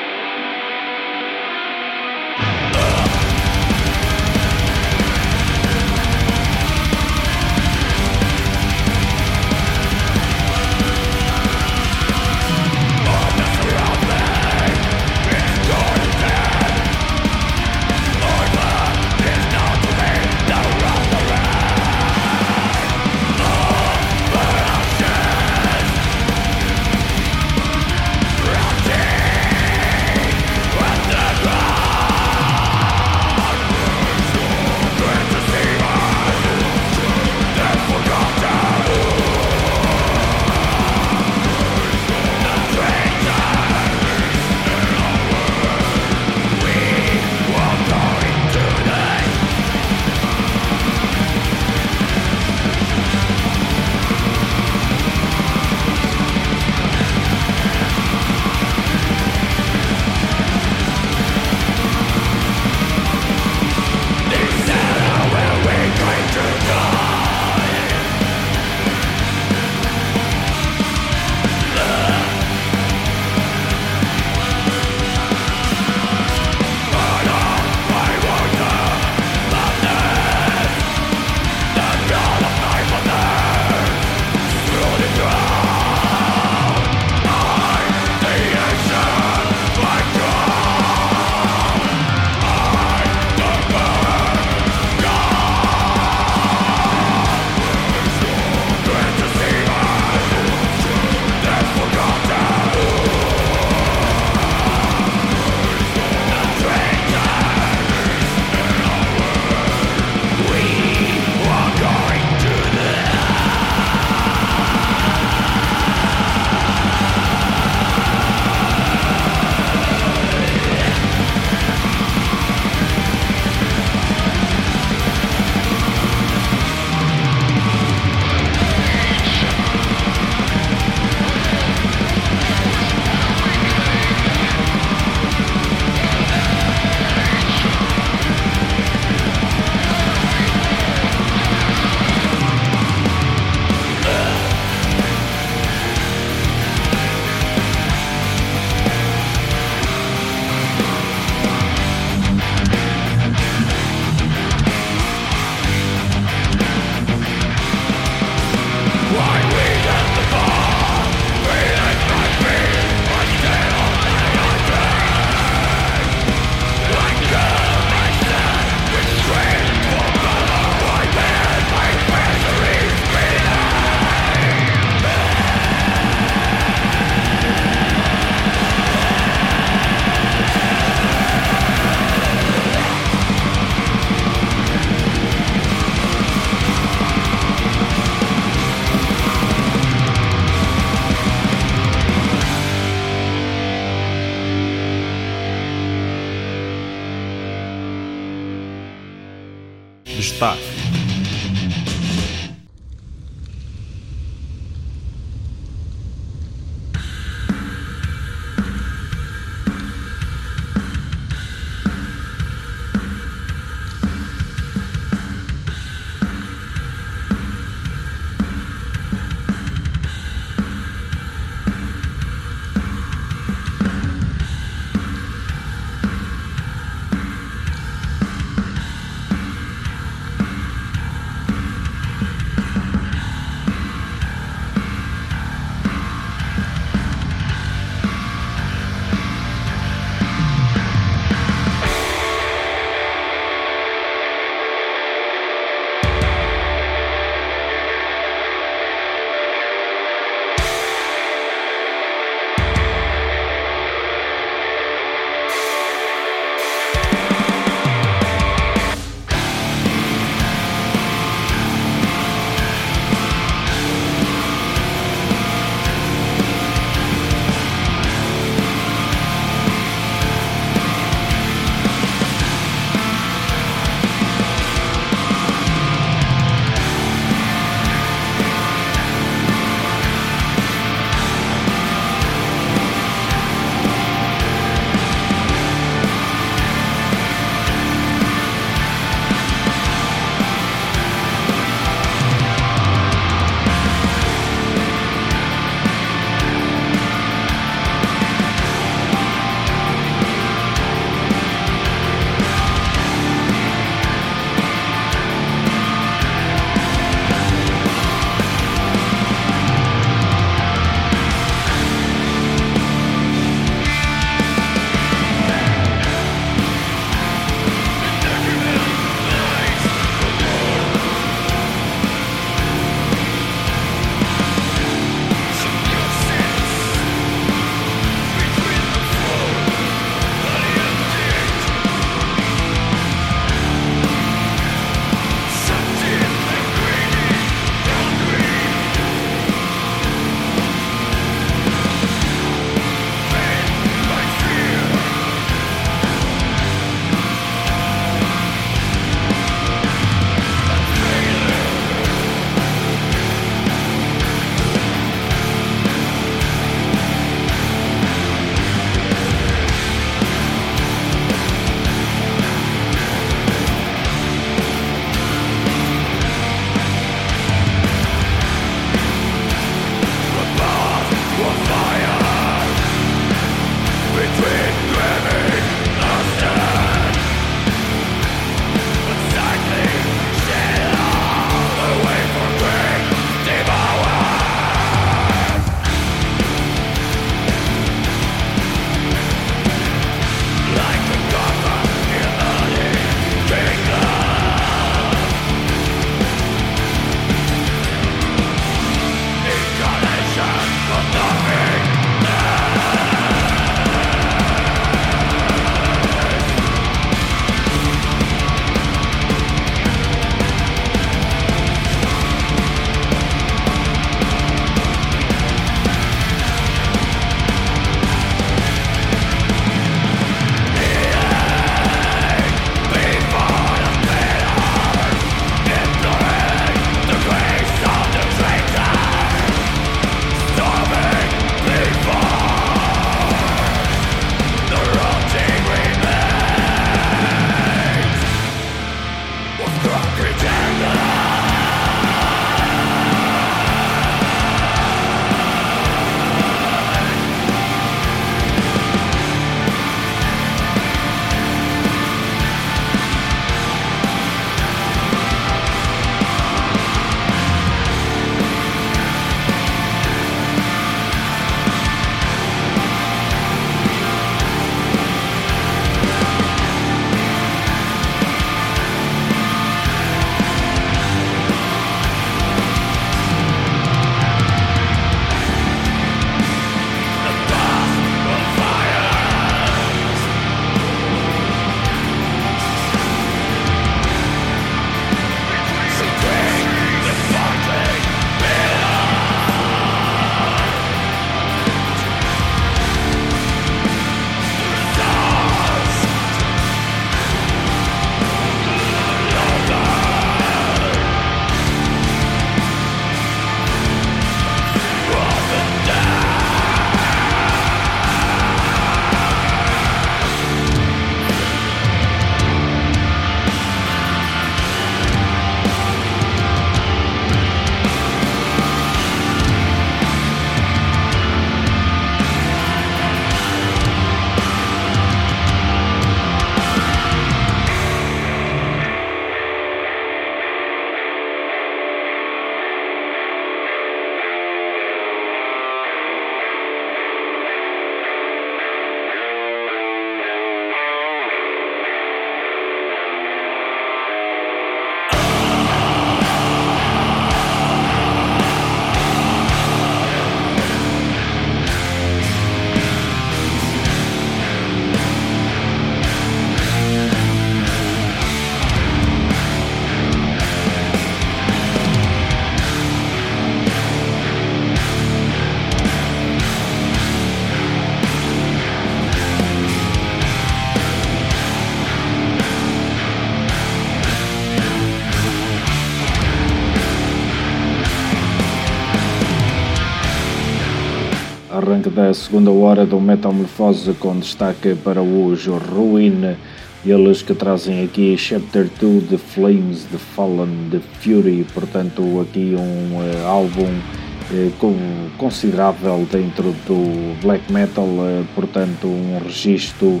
[581.66, 586.36] arranque da segunda hora do Metamorfose com destaque para os Ruin,
[586.84, 592.98] eles que trazem aqui Chapter 2 The Flames, The Fallen, The Fury, portanto aqui um
[592.98, 600.00] uh, álbum uh, considerável dentro do black metal, uh, portanto um registro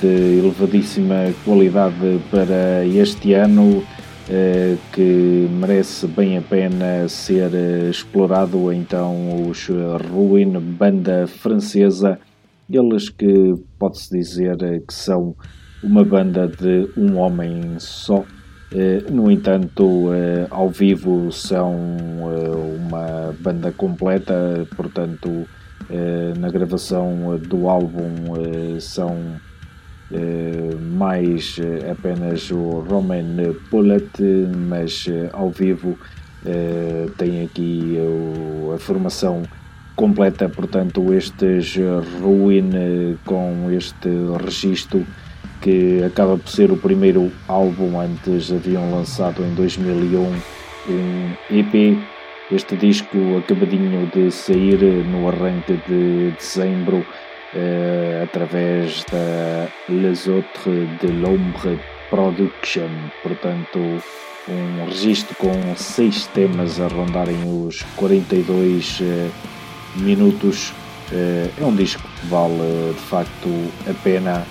[0.00, 3.82] de elevadíssima qualidade para este ano.
[4.30, 8.70] Eh, que merece bem a pena ser eh, explorado.
[8.70, 9.68] Então, os
[10.10, 12.18] Ruin, banda francesa,
[12.70, 15.34] eles que pode-se dizer eh, que são
[15.82, 18.22] uma banda de um homem só.
[19.10, 20.10] No entanto,
[20.50, 21.74] ao vivo são
[22.76, 25.48] uma banda completa, portanto,
[26.38, 28.34] na gravação do álbum
[28.78, 29.47] são eh,
[30.96, 34.08] mais eh, apenas o Roman Pullet,
[34.68, 35.98] mas eh, ao vivo
[37.18, 37.98] tem aqui
[38.72, 39.42] a formação
[39.96, 41.76] completa, portanto, estes
[42.22, 42.70] Ruin
[43.26, 44.08] com este
[44.42, 45.04] registro
[45.60, 51.98] que acaba por ser o primeiro álbum, antes haviam lançado em 2001 um EP.
[52.50, 57.04] Este disco acabadinho de sair no arranque de dezembro
[57.54, 61.78] uh, através da Les Autres de l'Ombre
[62.10, 62.88] Production,
[63.22, 63.78] portanto
[64.48, 67.36] um registro com seis temas a rondarem
[67.66, 69.30] os 42 uh, eh,
[69.96, 70.72] minutos.
[71.12, 73.48] Uh, é um disco que vale de facto
[73.88, 74.46] a pena.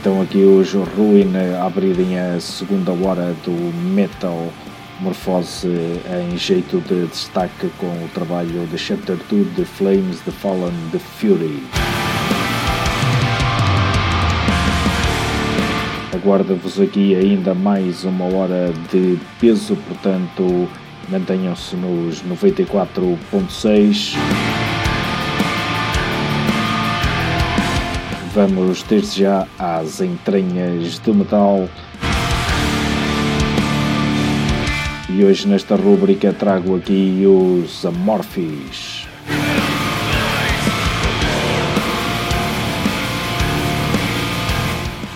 [0.00, 3.52] Então aqui os Ruin a abrirem a segunda hora do
[3.92, 4.50] Metal
[4.98, 10.72] Morfose em jeito de destaque com o trabalho de Chapter 2 The Flames, The Fallen,
[10.90, 11.62] The Fury.
[16.14, 20.66] Aguarda-vos aqui ainda mais uma hora de peso, portanto
[21.10, 24.16] mantenham-se nos 94.6.
[28.32, 31.68] Vamos desde já às entranhas do metal.
[35.08, 39.04] E hoje nesta rúbrica trago aqui os Amorphis.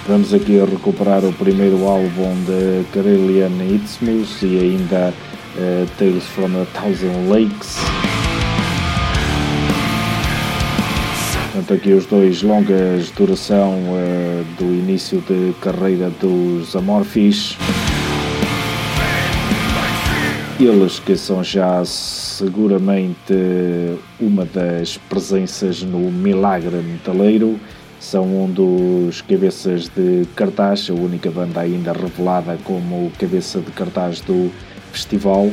[0.09, 5.14] Vamos aqui recuperar o primeiro álbum de Carillion Isthmus e ainda
[5.56, 7.78] uh, Tales from a Thousand Lakes.
[11.64, 17.56] Portanto, aqui os dois longas duração uh, do início de carreira dos Amorphis.
[20.61, 23.33] Eles que são já seguramente
[24.21, 27.59] uma das presenças no Milagre Metaleiro,
[27.99, 34.21] são um dos cabeças de cartaz, a única banda ainda revelada como cabeça de cartaz
[34.21, 34.52] do
[34.92, 35.50] festival.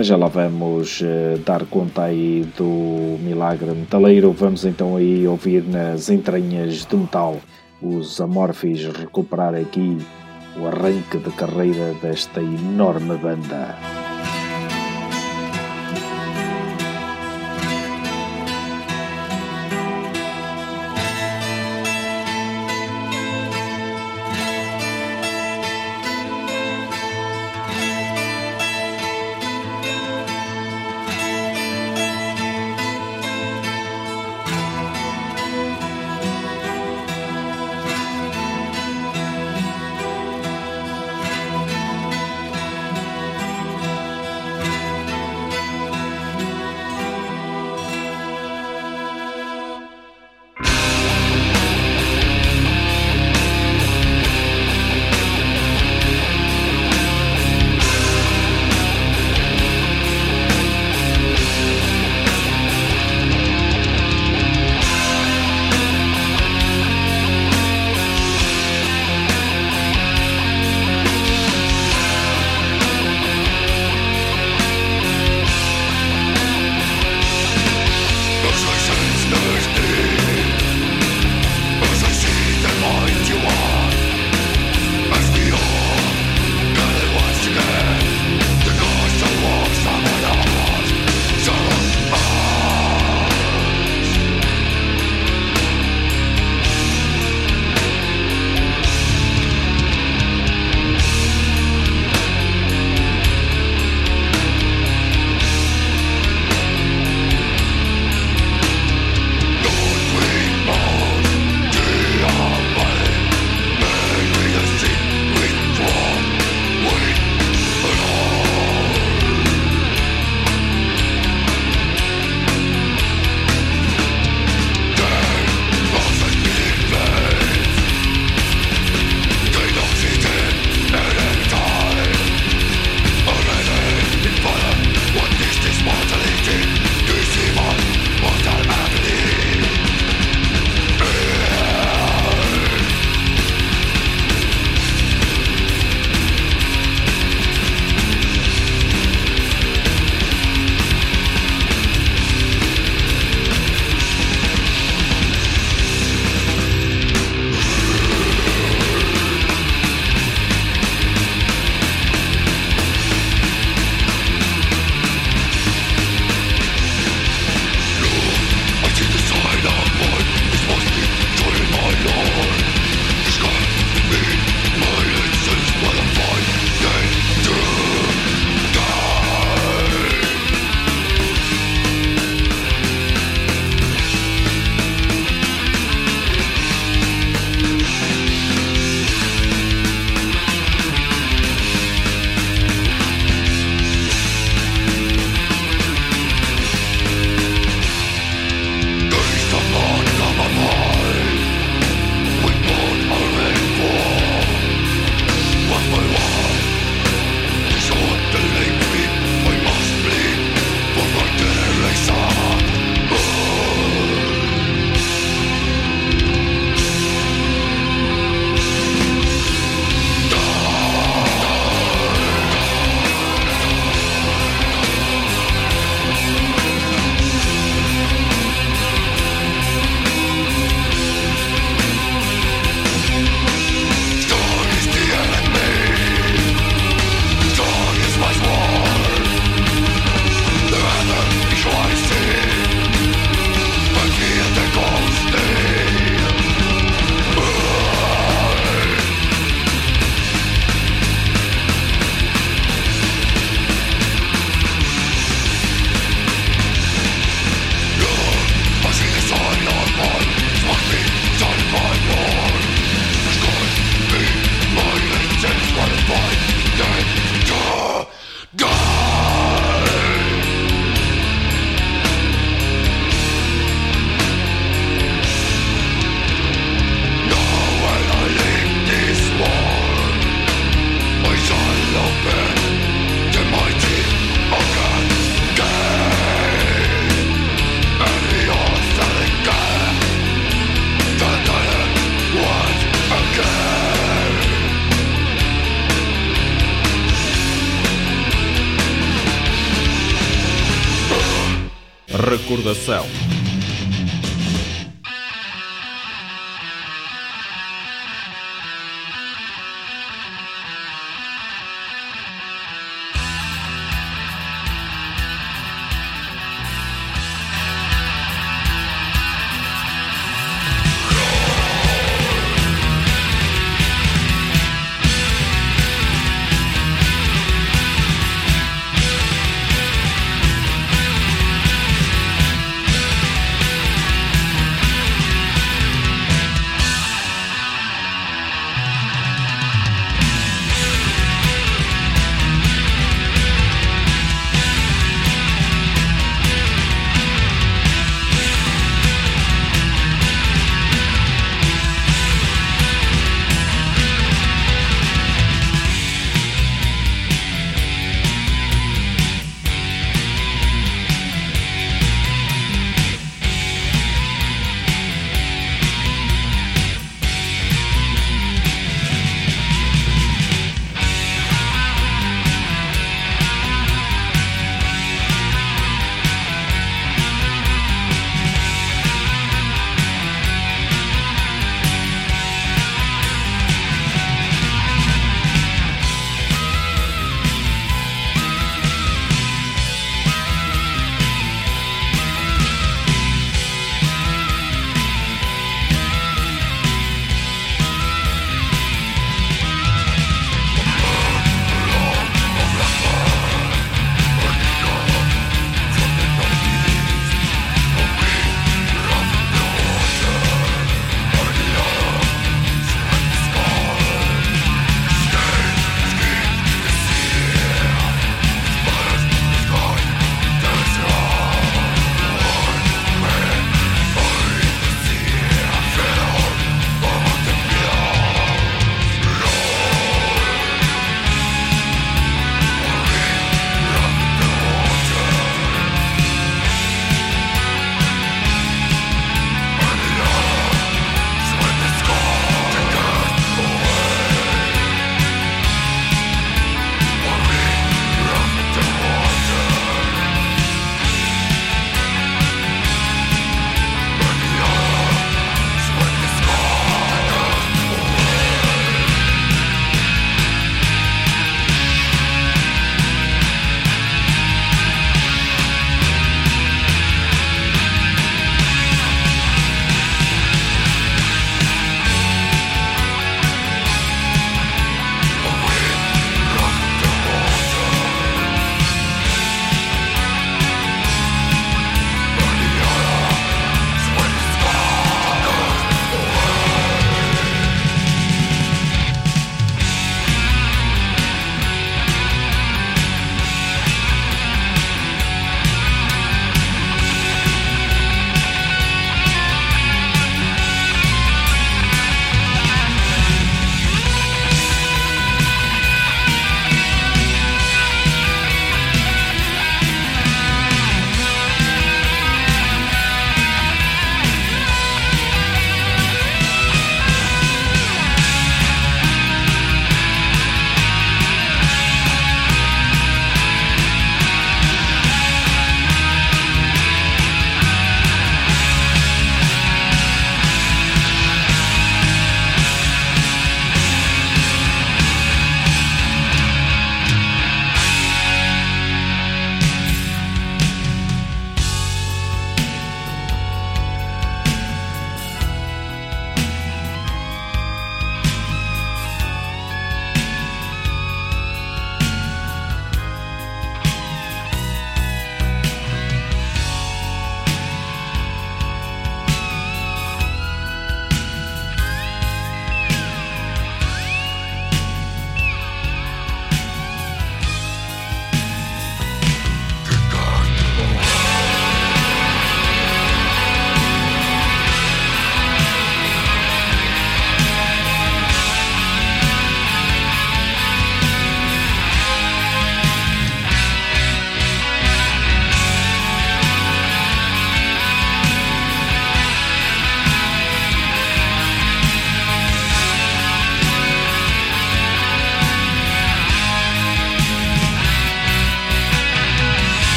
[0.00, 4.32] Mas já lá vamos uh, dar conta aí do milagre metaleiro.
[4.32, 7.36] Vamos então aí ouvir nas entranhas do metal
[7.82, 9.98] os Amorphis recuperar aqui
[10.58, 13.99] o arranque de carreira desta enorme banda.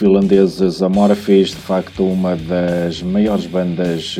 [0.00, 4.16] Finlandeses Amorphis, de facto uma das maiores bandas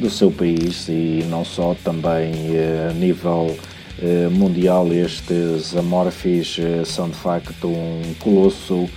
[0.00, 2.32] do seu país e não só, também
[2.90, 3.56] a nível
[4.32, 4.92] mundial.
[4.92, 8.88] Estes Amorphis são de facto um colosso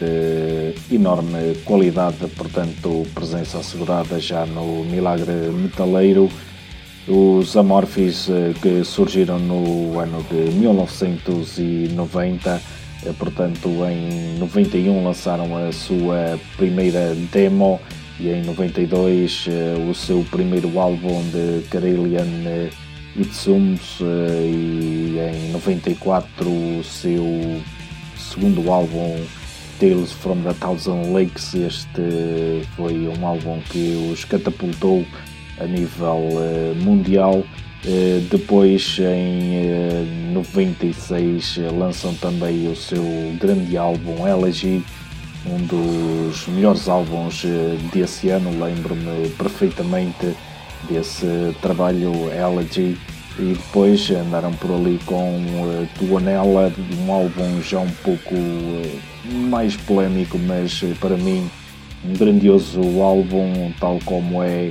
[0.00, 6.28] de enorme qualidade, portanto presença assegurada já no Milagre Metaleiro.
[7.06, 12.60] Os Amorphis eh, que surgiram no ano de 1990, eh,
[13.18, 17.80] portanto em 91 lançaram a sua primeira demo
[18.20, 22.70] e em 92 eh, o seu primeiro álbum de Karelian
[23.16, 27.24] Itsums e em 94 o seu
[28.16, 29.16] segundo álbum
[29.78, 31.54] Tales from the Thousand Lakes.
[31.54, 35.04] Este foi um álbum que os catapultou
[35.58, 36.20] a nível
[36.82, 37.44] mundial.
[37.84, 43.02] Uh, depois, em 96, eh, lançam também o seu
[43.40, 44.84] grande álbum Elegy,
[45.44, 47.44] um dos melhores álbuns
[47.92, 48.50] desse ano.
[48.50, 50.32] Lembro-me perfeitamente
[50.88, 51.26] desse
[51.60, 52.96] trabalho Elegy.
[53.38, 58.34] E depois andaram por ali com uh, Tuanella, um álbum já um pouco
[59.48, 61.50] mais polémico, mas para mim
[62.04, 64.70] um grandioso álbum, tal como é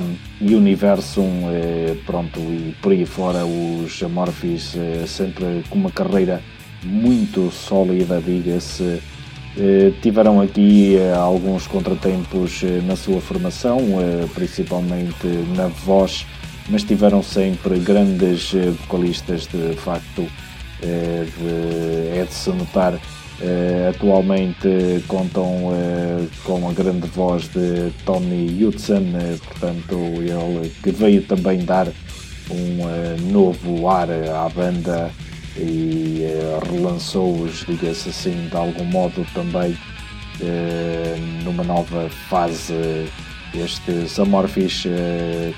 [0.00, 6.42] um, Universum, eh, pronto, e por aí fora os Amorphis eh, sempre com uma carreira
[6.84, 9.00] muito sólida, diga-se.
[9.56, 13.78] Eh, tiveram aqui alguns contratempos na sua formação,
[14.34, 16.26] principalmente na voz,
[16.70, 20.26] mas tiveram sempre grandes vocalistas, de facto,
[20.80, 22.98] de, é de se notar
[23.42, 30.92] Uh, atualmente contam uh, com a grande voz de Tony Hudson, uh, portanto, ele que
[30.92, 31.88] veio também dar
[32.48, 35.10] um novo ar à banda
[35.56, 36.24] e
[36.70, 39.76] relançou-os, diga-se assim, de algum modo também
[41.44, 43.08] numa nova fase.
[43.54, 44.84] Estes Amorphis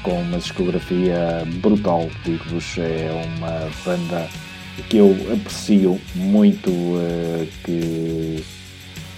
[0.03, 4.29] com uma discografia brutal, digo-vos, é uma banda
[4.89, 8.45] que eu aprecio muito, uh, que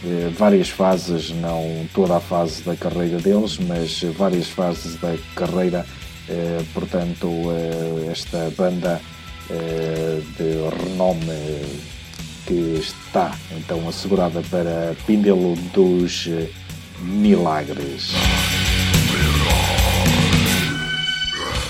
[0.04, 5.86] uh, várias fases, não toda a fase da carreira deles, mas várias fases da carreira,
[6.28, 7.28] uh, portanto,
[8.10, 9.00] esta banda
[9.48, 11.62] de renome
[12.46, 16.28] que está então assegurada para Píndelo dos
[17.00, 18.10] Milagres.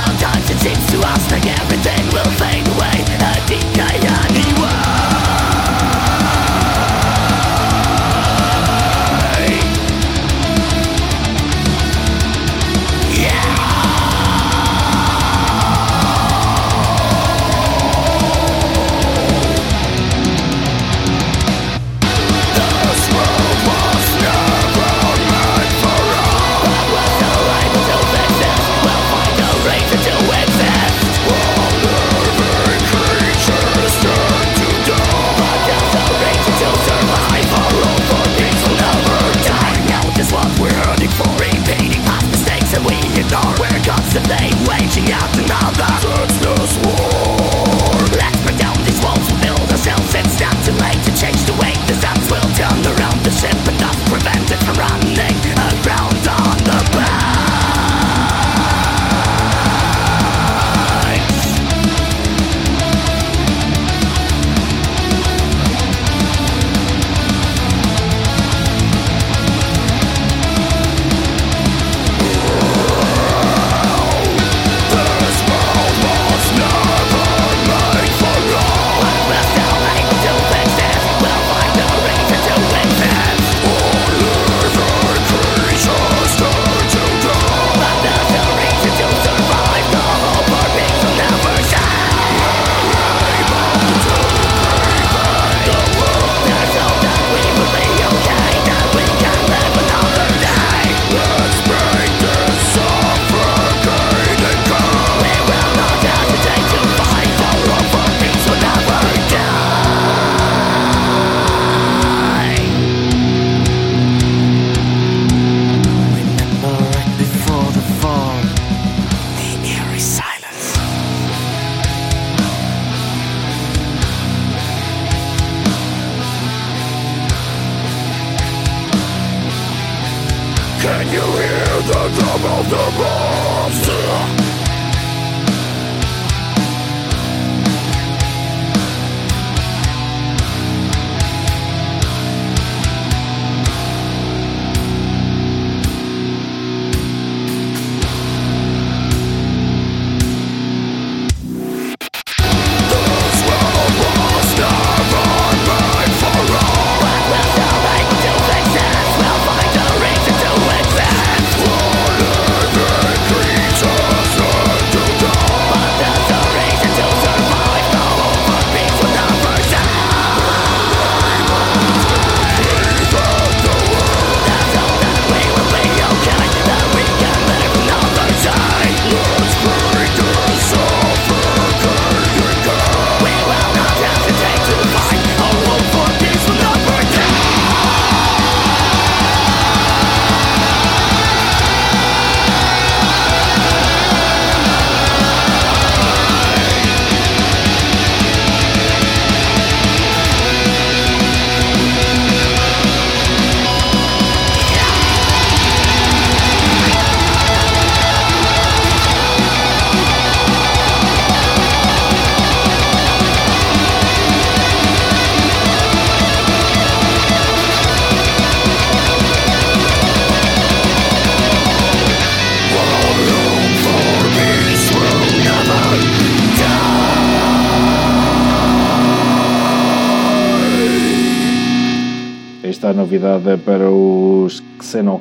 [0.61, 2.70] seems to us like everything will fade.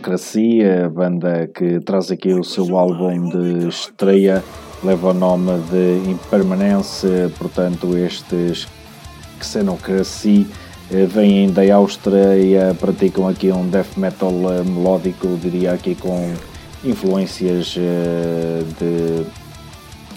[0.01, 4.43] Xenocracia, banda que traz aqui o seu álbum de estreia,
[4.83, 7.07] leva o nome de Impermanence,
[7.39, 8.67] portanto estes
[9.43, 10.47] Xenocracia
[10.91, 16.33] eh, vêm da Áustria e praticam aqui um death metal eh, melódico, diria aqui com
[16.83, 19.27] influências eh, de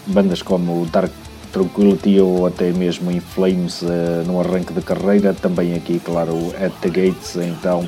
[0.07, 1.11] bandas como Dark
[1.51, 3.83] Tranquility ou até mesmo em Flames
[4.25, 7.87] no arranque de carreira, também aqui, claro, At the Gates, então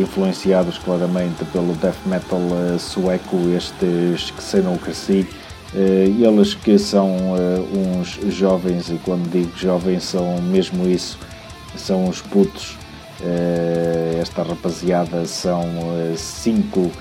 [0.00, 5.26] influenciados claramente pelo death metal uh, sueco, estes Xenocracy,
[5.74, 7.16] eles que são
[7.72, 11.18] uns jovens, e quando digo jovens são mesmo isso,
[11.76, 12.76] são uns putos.
[14.20, 15.64] esta rapaziada são
[16.16, 16.92] cinco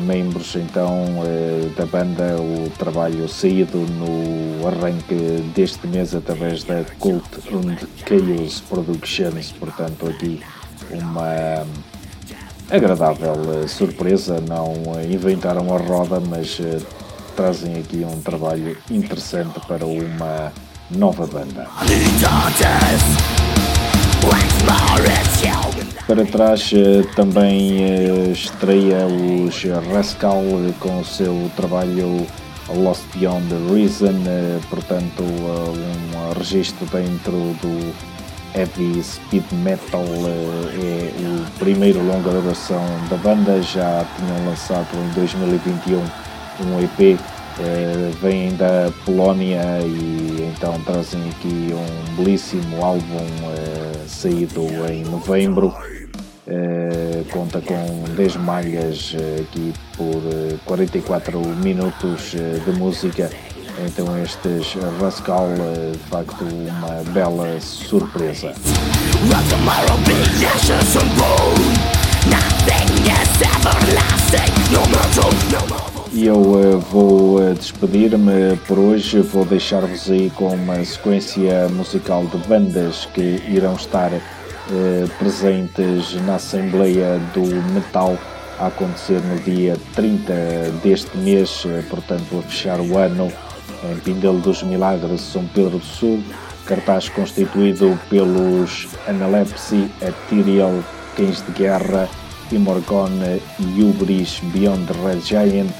[0.00, 0.90] membros então
[1.76, 5.14] da banda, o trabalho saído no arranque
[5.54, 10.40] deste mês através da Cult and Chaos Productions, portanto aqui
[10.90, 11.64] uma
[12.70, 16.60] agradável surpresa, não inventaram a roda, mas
[17.36, 20.52] trazem aqui um trabalho interessante para uma
[20.90, 21.68] nova banda.
[26.06, 29.62] Para trás eh, também eh, estreia os
[29.92, 30.42] Rascal
[30.80, 32.26] com o seu trabalho
[32.74, 37.94] Lost Beyond the Reason, eh, portanto um registro dentro do
[38.58, 45.98] heavy speed metal é o primeiro longa duração da banda, já tinham lançado em 2021
[45.98, 47.18] um EP
[47.58, 55.74] Uh, vêm da Polónia e então trazem aqui um belíssimo álbum uh, saído em novembro.
[57.32, 60.22] Conta com 10 malhas aqui por
[60.64, 63.28] 44 minutos de música.
[63.84, 65.48] Então estes Rascal,
[65.92, 68.52] de facto uma bela surpresa.
[76.12, 79.20] E eu uh, vou uh, despedir-me por hoje.
[79.20, 86.36] Vou deixar-vos aí com uma sequência musical de bandas que irão estar uh, presentes na
[86.36, 88.18] Assembleia do Metal
[88.58, 90.32] a acontecer no dia 30
[90.82, 93.32] deste mês, portanto, a fechar o ano
[93.84, 96.22] em Pindelo dos Milagres, São Pedro do Sul.
[96.66, 100.82] Cartaz constituído pelos Analepsy, Ethereal,
[101.16, 102.08] Cães de Guerra,
[102.52, 105.70] Imorgone, Hubris, Beyond Red Giant,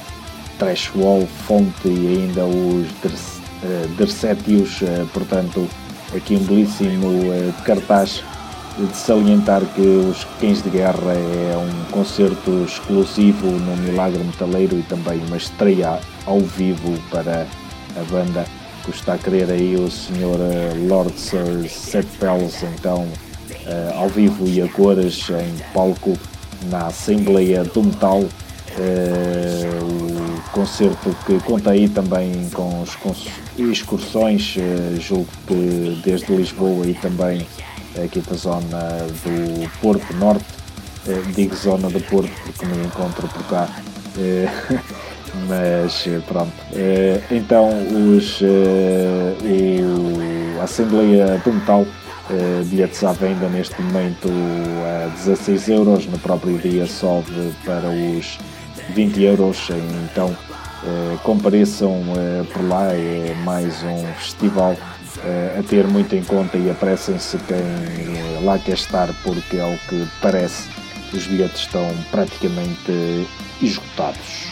[0.57, 2.87] Trashwall, Fonte e ainda os
[3.97, 5.67] Dercetius, eh, portanto,
[6.15, 8.23] aqui um belíssimo eh, cartaz
[8.77, 14.83] de salientar que os Cães de Guerra é um concerto exclusivo no Milagre Metaleiro e
[14.83, 17.45] também uma estreia ao vivo para
[17.95, 18.45] a banda
[18.83, 20.39] que está a querer aí o Sr.
[20.39, 23.07] Eh, Lord Sir Seth Pells, então
[23.95, 26.17] ao vivo e a cores em palco
[26.71, 28.23] na Assembleia do Metal
[28.77, 32.85] Uh, o concerto que conta aí também com,
[33.57, 34.55] excursões,
[34.99, 37.45] julgo que desde Lisboa e também
[38.01, 40.45] aqui da zona do Porto Norte,
[41.35, 43.67] digo zona do Porto porque me encontro por cá.
[45.47, 46.53] mas pronto,
[47.31, 47.69] então
[48.15, 51.85] os, o, a Assembleia do Metal
[52.69, 54.29] bilhetes à venda neste momento
[55.05, 58.37] a 16 euros, no próprio dia sobe para os
[58.93, 59.69] 20 euros,
[60.11, 60.35] então
[60.83, 64.77] eh, compareçam eh, por lá, é mais um festival
[65.25, 70.07] eh, a ter muito em conta e apressem-se quem lá quer estar, porque ao que
[70.21, 70.69] parece
[71.11, 73.27] os bilhetes estão praticamente
[73.61, 74.47] esgotados.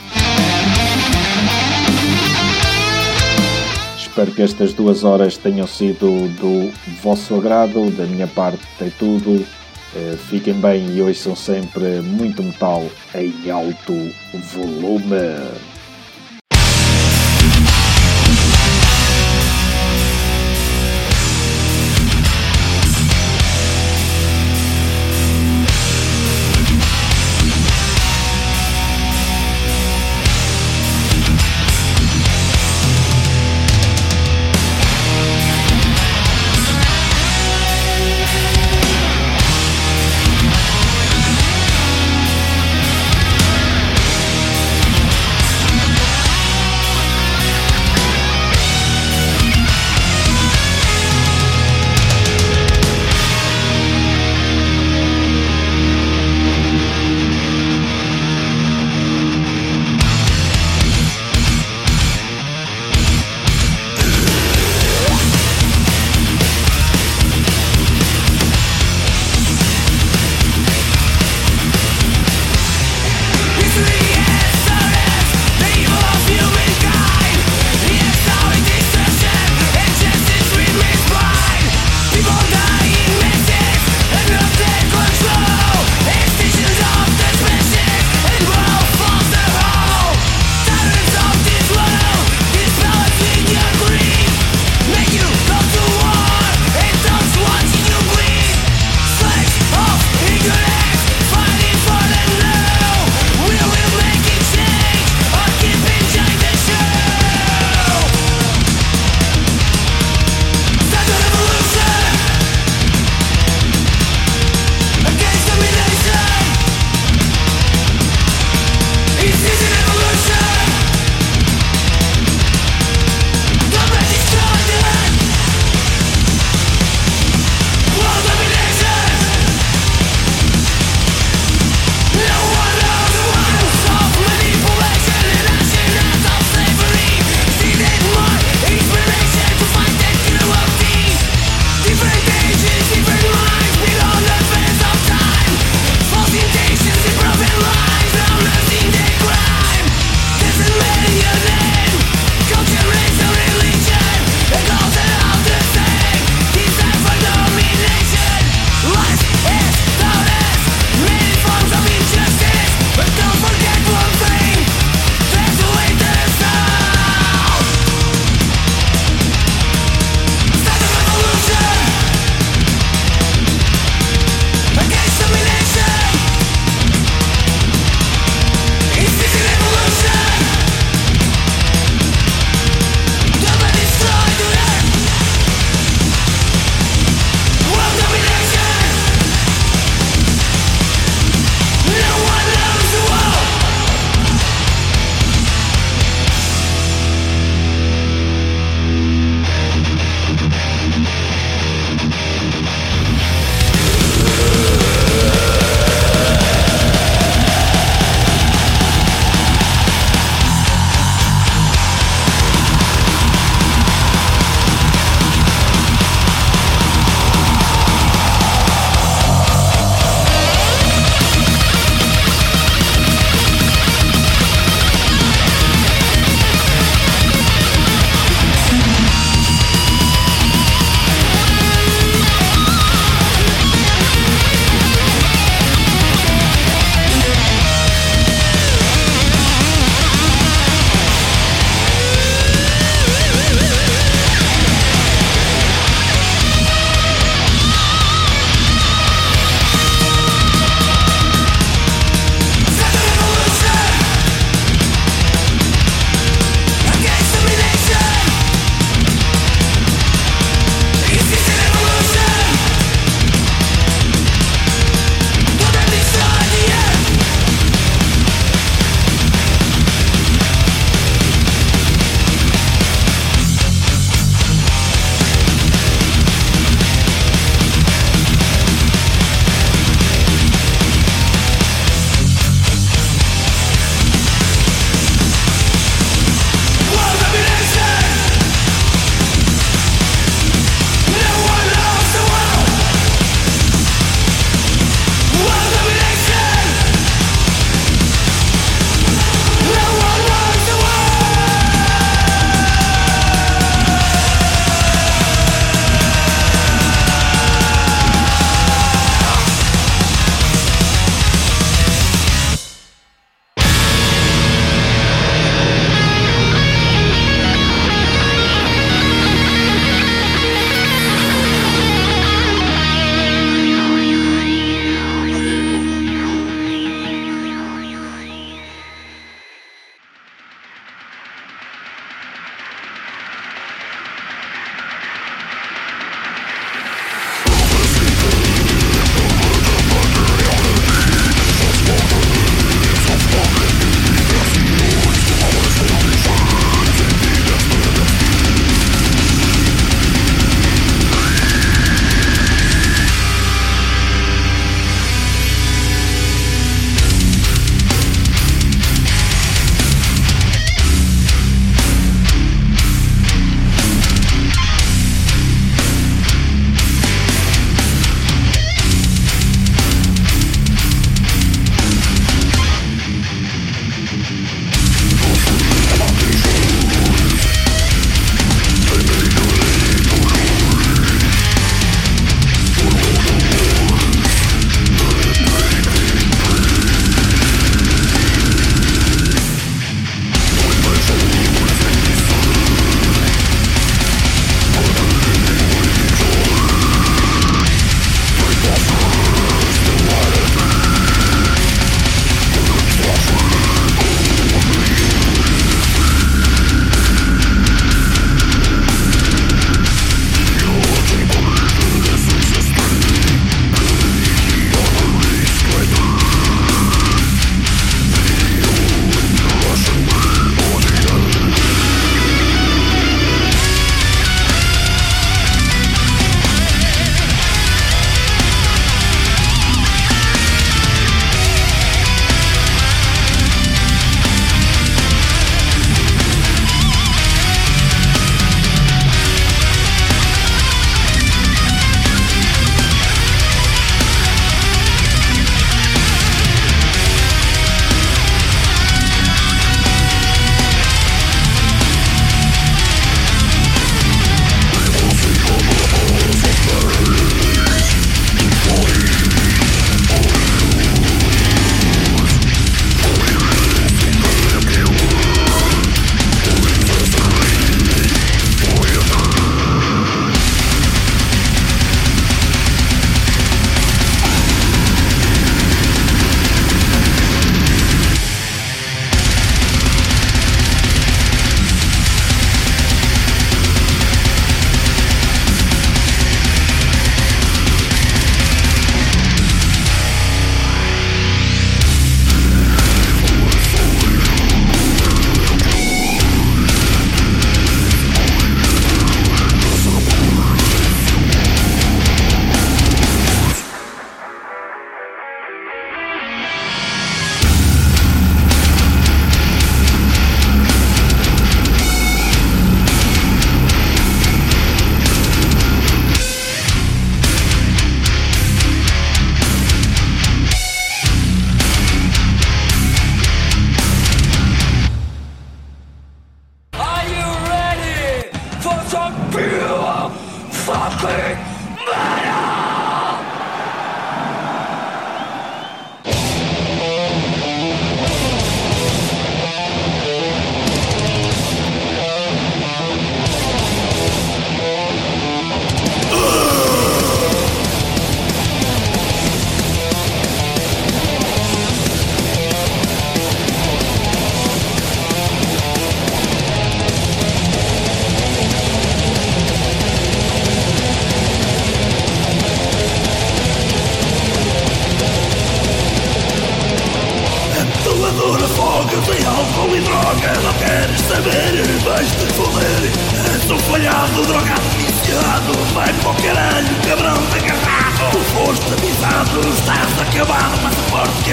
[4.17, 9.45] Espero que estas duas horas tenham sido do vosso agrado, da minha parte é tudo.
[9.95, 13.93] Eh, fiquem bem e hoje são sempre muito metal em alto
[14.55, 15.21] volume.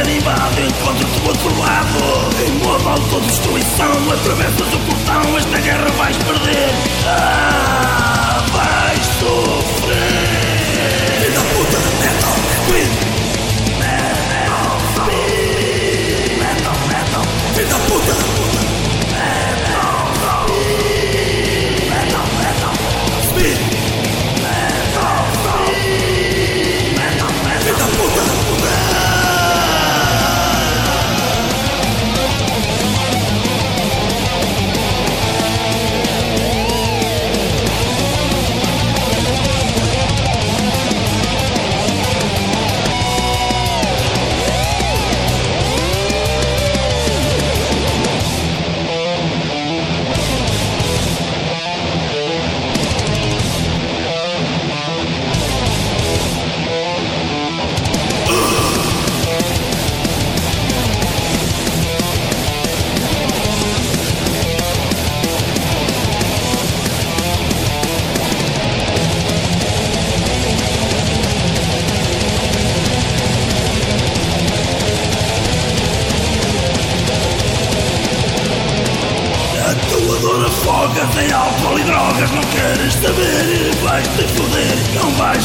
[0.05, 1.99] Carimbado, encontro-te do outro lado.
[2.47, 6.75] Em modo autodestruição, atravessas o portão Esta guerra vais perder.
[7.07, 9.64] Ah, vais sofrer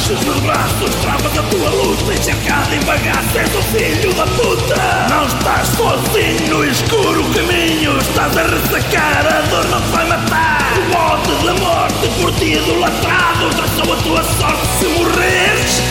[0.10, 4.26] baixas meus braços Travas a tua luz, tens cercado em bagaço És o filho da
[4.26, 5.08] puta.
[5.10, 10.60] Não estás sozinho no escuro caminho Estás a ressacar, a dor não te vai matar.
[10.78, 15.82] O bote da morte por ti idolatrado Já sou a tua sorte se morreres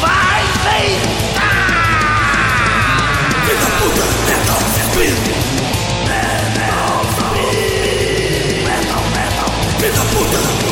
[0.00, 1.62] Vai deitar.
[3.46, 5.32] Filho da puta, é tão serpente
[6.08, 7.42] Metal, metal,
[8.64, 9.50] metal, metal,
[9.80, 10.71] metal, metal,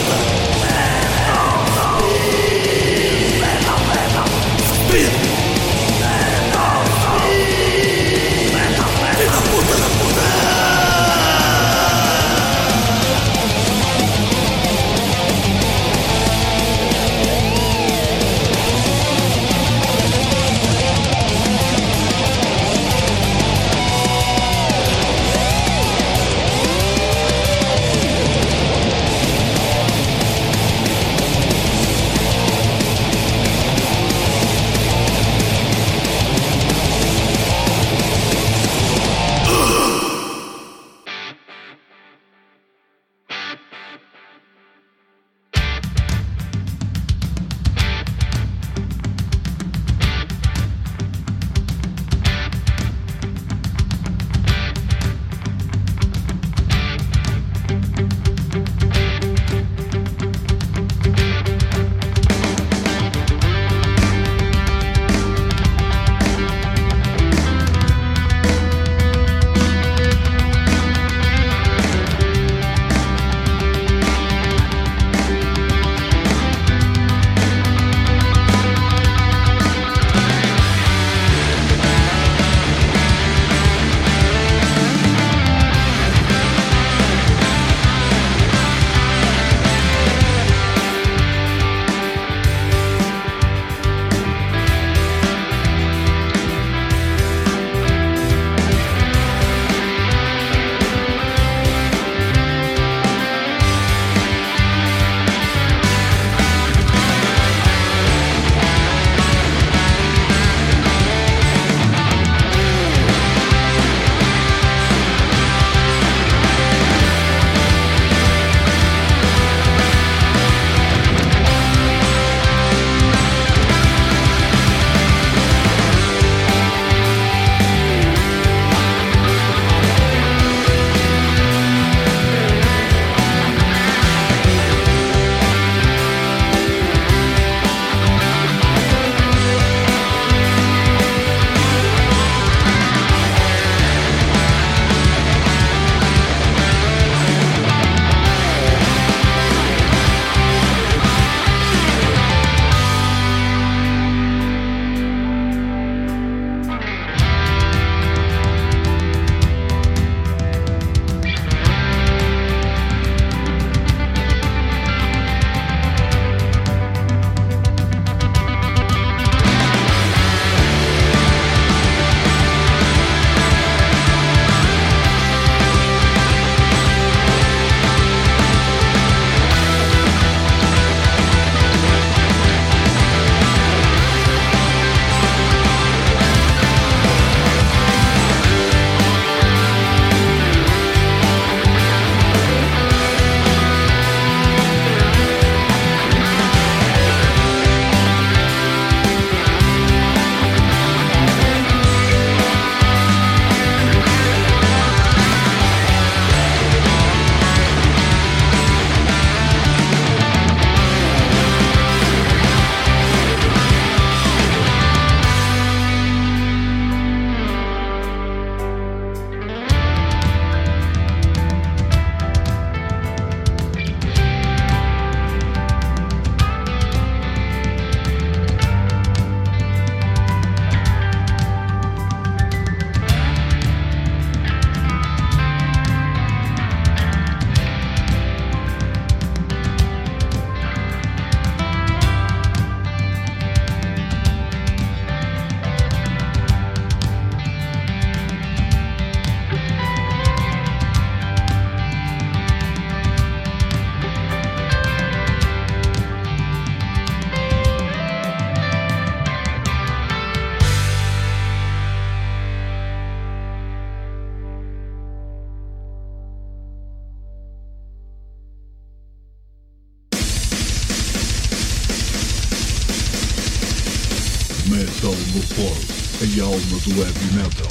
[276.94, 277.66] do heavy metal.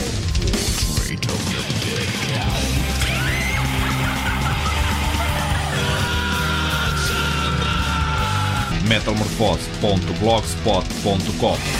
[8.89, 11.78] metalmorfose.blogspot.com